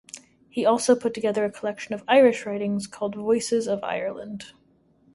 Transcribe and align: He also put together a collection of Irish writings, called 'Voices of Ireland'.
He 0.49 0.65
also 0.65 0.95
put 0.95 1.13
together 1.13 1.45
a 1.45 1.51
collection 1.51 1.93
of 1.93 2.03
Irish 2.07 2.47
writings, 2.47 2.87
called 2.87 3.13
'Voices 3.13 3.67
of 3.67 3.83
Ireland'. 3.83 4.45